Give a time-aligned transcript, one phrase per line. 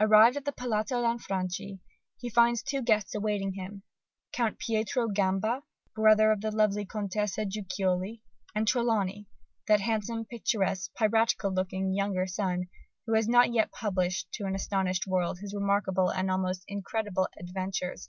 [0.00, 1.80] Arrived at the Palazzo Lanfranchi,
[2.16, 3.82] he finds two guests awaiting him,
[4.32, 5.64] Count Pietro Gamba,
[5.94, 8.22] brother of the lovely Contessa Guiccioli,
[8.54, 9.26] and Trelawny,
[9.68, 12.68] that handsome, picturesque, piratical looking "Younger Son,"
[13.04, 18.08] who has not yet published to an astonished world his remarkable and almost incredible "Adventures."